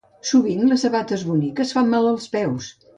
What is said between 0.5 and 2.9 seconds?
les sabates boniques fan mals als peus.